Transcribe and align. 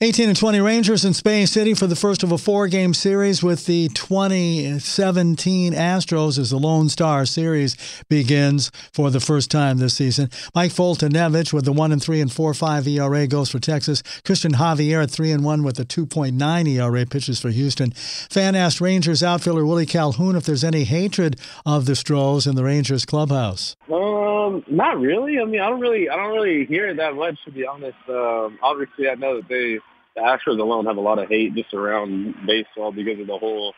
18 0.00 0.28
and 0.28 0.36
20 0.36 0.60
Rangers 0.60 1.04
in 1.04 1.14
Space 1.14 1.52
City 1.52 1.72
for 1.72 1.86
the 1.86 1.94
first 1.94 2.24
of 2.24 2.32
a 2.32 2.36
four 2.36 2.66
game 2.66 2.92
series 2.92 3.44
with 3.44 3.64
the 3.66 3.88
2017 3.90 5.72
Astros 5.72 6.36
as 6.36 6.50
the 6.50 6.58
Lone 6.58 6.88
Star 6.88 7.24
series 7.24 7.76
begins 8.08 8.72
for 8.92 9.12
the 9.12 9.20
first 9.20 9.52
time 9.52 9.78
this 9.78 9.94
season. 9.94 10.30
Mike 10.52 10.72
Foltynewicz 10.72 11.52
with 11.52 11.64
the 11.64 11.72
1 11.72 11.92
and 11.92 12.02
3 12.02 12.20
and 12.20 12.32
4 12.32 12.54
5 12.54 12.88
ERA 12.88 13.28
goes 13.28 13.50
for 13.50 13.60
Texas. 13.60 14.02
Cristian 14.24 14.54
Javier 14.54 15.00
at 15.00 15.12
3 15.12 15.30
and 15.30 15.44
1 15.44 15.62
with 15.62 15.76
the 15.76 15.84
2.9 15.84 16.68
ERA 16.68 17.06
pitches 17.06 17.38
for 17.38 17.50
Houston. 17.50 17.92
Fan 17.92 18.56
asked 18.56 18.80
Rangers 18.80 19.22
outfielder 19.22 19.64
Willie 19.64 19.86
Calhoun 19.86 20.34
if 20.34 20.44
there's 20.44 20.64
any 20.64 20.82
hatred 20.82 21.38
of 21.64 21.86
the 21.86 21.94
Stros 21.94 22.48
in 22.48 22.56
the 22.56 22.64
Rangers 22.64 23.04
clubhouse. 23.04 23.76
Um, 24.44 24.64
not 24.68 25.00
really. 25.00 25.38
I 25.40 25.44
mean, 25.44 25.60
I 25.60 25.68
don't 25.68 25.80
really, 25.80 26.08
I 26.08 26.16
don't 26.16 26.32
really 26.32 26.66
hear 26.66 26.88
it 26.88 26.96
that 26.96 27.14
much 27.14 27.36
to 27.44 27.52
be 27.52 27.66
honest. 27.66 27.96
Um, 28.08 28.58
obviously, 28.62 29.08
I 29.08 29.14
know 29.14 29.36
that 29.36 29.48
they, 29.48 29.78
the 30.14 30.20
Astros 30.20 30.60
alone, 30.60 30.86
have 30.86 30.96
a 30.96 31.00
lot 31.00 31.18
of 31.18 31.28
hate 31.28 31.54
just 31.54 31.74
around 31.74 32.34
baseball 32.46 32.92
because 32.92 33.18
of 33.20 33.26
the 33.26 33.38
whole, 33.38 33.74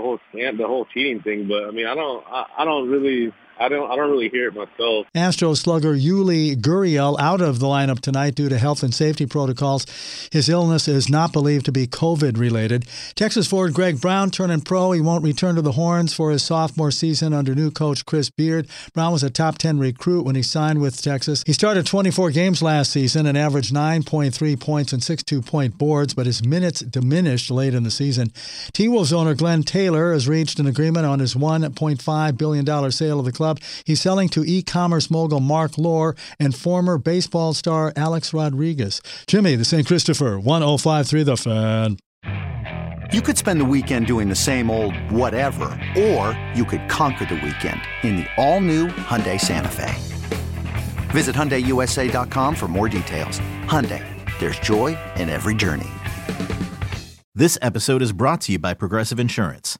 the 0.00 0.06
whole 0.06 0.18
scam, 0.32 0.56
the 0.58 0.66
whole 0.66 0.86
cheating 0.86 1.20
thing. 1.22 1.48
But 1.48 1.64
I 1.64 1.70
mean, 1.70 1.86
I 1.86 1.94
don't, 1.94 2.24
I, 2.26 2.46
I 2.58 2.64
don't 2.64 2.88
really, 2.88 3.32
I 3.58 3.68
don't, 3.68 3.90
I 3.90 3.96
don't 3.96 4.10
really 4.10 4.30
hear 4.30 4.48
it 4.48 4.54
myself. 4.54 5.06
Astros 5.14 5.58
slugger 5.58 5.94
Yuli 5.94 6.56
Gurriel 6.56 7.20
out 7.20 7.42
of 7.42 7.58
the 7.58 7.66
lineup 7.66 8.00
tonight 8.00 8.34
due 8.34 8.48
to 8.48 8.56
health 8.56 8.82
and 8.82 8.94
safety 8.94 9.26
protocols. 9.26 9.84
His 10.32 10.48
illness 10.48 10.88
is 10.88 11.10
not 11.10 11.34
believed 11.34 11.66
to 11.66 11.72
be 11.72 11.86
COVID 11.86 12.38
related. 12.38 12.86
Texas 13.14 13.46
forward 13.46 13.74
Greg 13.74 14.00
Brown 14.00 14.30
turning 14.30 14.62
pro. 14.62 14.92
He 14.92 15.02
won't 15.02 15.22
return 15.22 15.56
to 15.56 15.62
the 15.62 15.72
Horns 15.72 16.14
for 16.14 16.30
his 16.30 16.42
sophomore 16.42 16.90
season 16.90 17.34
under 17.34 17.54
new 17.54 17.70
coach 17.70 18.06
Chris 18.06 18.30
Beard. 18.30 18.66
Brown 18.94 19.12
was 19.12 19.22
a 19.22 19.28
top 19.28 19.58
10 19.58 19.78
recruit 19.78 20.24
when 20.24 20.36
he 20.36 20.42
signed 20.42 20.80
with 20.80 21.02
Texas. 21.02 21.44
He 21.46 21.52
started 21.52 21.84
24 21.84 22.30
games 22.30 22.62
last 22.62 22.90
season 22.90 23.26
and 23.26 23.36
averaged 23.36 23.74
9.3 23.74 24.58
points 24.58 24.94
and 24.94 25.02
6.2 25.02 25.44
point 25.44 25.76
boards, 25.76 26.14
but 26.14 26.24
his 26.24 26.42
minutes 26.42 26.80
diminished 26.80 27.50
late 27.50 27.74
in 27.74 27.82
the 27.82 27.90
season. 27.90 28.32
T 28.72 28.88
Wolves 28.88 29.12
owner 29.12 29.34
Glenn 29.34 29.64
Taylor 29.90 30.12
has 30.12 30.28
reached 30.28 30.60
an 30.60 30.68
agreement 30.68 31.04
on 31.04 31.18
his 31.18 31.34
$1.5 31.34 32.38
billion 32.38 32.92
sale 32.92 33.18
of 33.18 33.24
the 33.24 33.32
club. 33.32 33.58
He's 33.84 34.00
selling 34.00 34.28
to 34.28 34.44
e 34.44 34.62
commerce 34.62 35.10
mogul 35.10 35.40
Marc 35.40 35.76
Lore 35.78 36.14
and 36.38 36.54
former 36.54 36.96
baseball 36.96 37.54
star 37.54 37.92
Alex 37.96 38.32
Rodriguez. 38.32 39.02
Jimmy, 39.26 39.56
the 39.56 39.64
St. 39.64 39.84
Christopher, 39.84 40.38
1053 40.38 41.24
The 41.24 41.36
Fan. 41.36 41.96
You 43.12 43.20
could 43.20 43.36
spend 43.36 43.60
the 43.60 43.64
weekend 43.64 44.06
doing 44.06 44.28
the 44.28 44.36
same 44.36 44.70
old 44.70 44.94
whatever, 45.10 45.66
or 45.98 46.40
you 46.54 46.64
could 46.64 46.88
conquer 46.88 47.26
the 47.26 47.34
weekend 47.34 47.80
in 48.04 48.14
the 48.14 48.26
all 48.36 48.60
new 48.60 48.86
Hyundai 48.86 49.40
Santa 49.40 49.68
Fe. 49.68 49.92
Visit 51.10 51.34
HyundaiUSA.com 51.34 52.54
for 52.54 52.68
more 52.68 52.88
details. 52.88 53.40
Hyundai, 53.64 54.06
there's 54.38 54.60
joy 54.60 54.96
in 55.16 55.28
every 55.28 55.56
journey. 55.56 55.90
This 57.34 57.58
episode 57.62 58.02
is 58.02 58.12
brought 58.12 58.42
to 58.42 58.52
you 58.52 58.60
by 58.60 58.74
Progressive 58.74 59.18
Insurance. 59.18 59.79